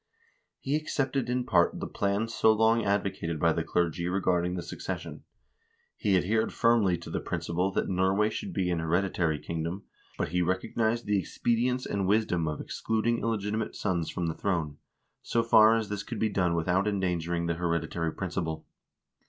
He 0.57 0.75
accepted 0.75 1.29
in 1.29 1.43
part 1.43 1.79
the 1.79 1.85
plan 1.85 2.27
so 2.27 2.51
long 2.51 2.83
advocated 2.83 3.39
by 3.39 3.53
the 3.53 3.63
clergy 3.63 4.07
regarding 4.07 4.55
the 4.55 4.63
succes 4.63 5.01
sion. 5.01 5.23
He 5.95 6.17
adhered 6.17 6.51
firmly 6.51 6.97
to 6.97 7.11
the 7.11 7.19
principle 7.19 7.69
that 7.73 7.87
Norway 7.87 8.31
should 8.31 8.51
be 8.51 8.71
an 8.71 8.79
hereditary 8.79 9.37
kingdom, 9.37 9.83
but 10.17 10.29
he 10.29 10.41
recognized 10.41 11.05
the 11.05 11.19
expedience 11.19 11.85
and 11.85 12.07
wisdom 12.07 12.47
of 12.47 12.59
excluding 12.59 13.19
illegitimate 13.19 13.75
sons 13.75 14.09
from 14.09 14.25
the 14.25 14.33
throne, 14.33 14.77
so 15.21 15.43
far 15.43 15.75
as 15.75 15.89
this 15.89 16.01
could 16.01 16.17
be 16.17 16.29
done 16.29 16.55
without 16.55 16.87
endangering 16.87 17.45
the 17.45 17.53
hereditary 17.53 18.11
principle. 18.11 18.65